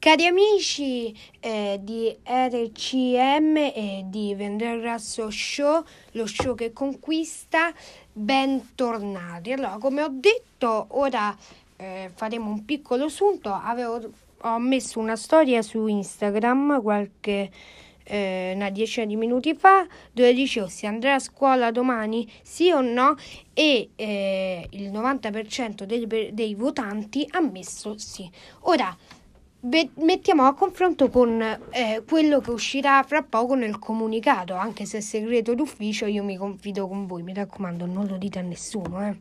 [0.00, 5.82] Cari amici eh, di RCM e di Vendergrasso Show,
[6.12, 7.72] lo show che conquista,
[8.12, 9.50] bentornati.
[9.50, 11.36] Allora, come ho detto, ora
[11.74, 13.52] eh, faremo un piccolo assunto.
[13.52, 14.00] Avevo,
[14.42, 17.50] ho messo una storia su Instagram qualche
[18.04, 22.80] eh, una decina di minuti fa dove dicevo se andrà a scuola domani sì o
[22.80, 23.16] no
[23.52, 28.30] e eh, il 90% dei, dei votanti ha messo sì.
[28.60, 28.96] Ora
[29.60, 34.98] Be- mettiamo a confronto con eh, quello che uscirà fra poco nel comunicato, anche se
[34.98, 39.04] è segreto d'ufficio, io mi confido con voi, mi raccomando, non lo dite a nessuno,
[39.04, 39.16] eh.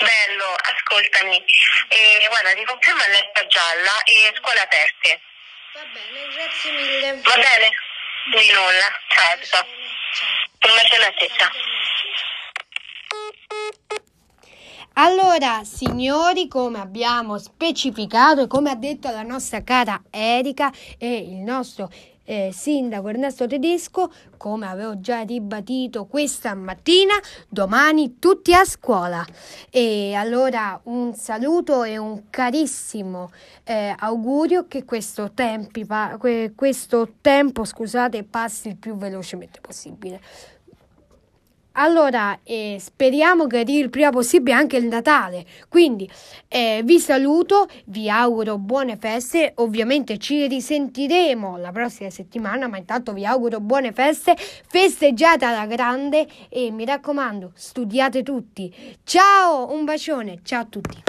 [0.00, 1.44] Bello, ascoltami.
[1.88, 5.20] Eh, guarda, ti confermo all'erba gialla e scuole aperte.
[5.74, 7.20] Va bene, grazie mille.
[7.20, 7.70] Va bene?
[8.32, 8.88] Di nulla.
[9.08, 9.66] Ciao.
[10.68, 11.50] Un bacione a te, ciao.
[15.02, 21.38] Allora, signori, come abbiamo specificato e come ha detto la nostra cara Erika e il
[21.38, 21.88] nostro
[22.24, 27.14] eh, sindaco Ernesto Tedesco, come avevo già ribadito questa mattina,
[27.48, 29.24] domani tutti a scuola.
[29.70, 33.30] E allora un saluto e un carissimo
[33.64, 35.86] eh, augurio che questo, tempi,
[36.54, 40.20] questo tempo scusate, passi il più velocemente possibile.
[41.72, 45.44] Allora, eh, speriamo che arrivi il prima possibile anche il Natale.
[45.68, 46.10] Quindi
[46.48, 49.52] eh, vi saluto, vi auguro buone feste.
[49.56, 54.36] Ovviamente ci risentiremo la prossima settimana, ma intanto vi auguro buone feste.
[54.36, 58.74] Festeggiate alla grande e mi raccomando, studiate tutti.
[59.04, 61.02] Ciao, un bacione, ciao a tutti.